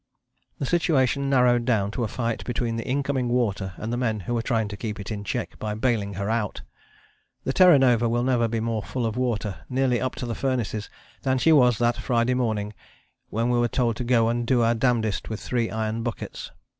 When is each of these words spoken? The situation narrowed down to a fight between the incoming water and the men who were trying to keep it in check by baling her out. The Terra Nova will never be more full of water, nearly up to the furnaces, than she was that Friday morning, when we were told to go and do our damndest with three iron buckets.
The 0.57 0.65
situation 0.65 1.29
narrowed 1.29 1.63
down 1.63 1.91
to 1.91 2.03
a 2.03 2.07
fight 2.07 2.43
between 2.43 2.75
the 2.75 2.87
incoming 2.87 3.29
water 3.29 3.73
and 3.77 3.93
the 3.93 3.97
men 3.97 4.21
who 4.21 4.33
were 4.33 4.41
trying 4.41 4.67
to 4.69 4.75
keep 4.75 4.99
it 4.99 5.11
in 5.11 5.23
check 5.23 5.59
by 5.59 5.75
baling 5.75 6.15
her 6.15 6.27
out. 6.27 6.63
The 7.43 7.53
Terra 7.53 7.77
Nova 7.77 8.09
will 8.09 8.23
never 8.23 8.47
be 8.47 8.59
more 8.59 8.81
full 8.81 9.05
of 9.05 9.15
water, 9.15 9.59
nearly 9.69 10.01
up 10.01 10.15
to 10.15 10.25
the 10.25 10.33
furnaces, 10.33 10.89
than 11.21 11.37
she 11.37 11.51
was 11.51 11.77
that 11.77 11.97
Friday 11.97 12.33
morning, 12.33 12.73
when 13.29 13.51
we 13.51 13.59
were 13.59 13.67
told 13.67 13.95
to 13.97 14.03
go 14.03 14.27
and 14.27 14.47
do 14.47 14.63
our 14.63 14.73
damndest 14.73 15.29
with 15.29 15.39
three 15.39 15.69
iron 15.69 16.01
buckets. 16.01 16.49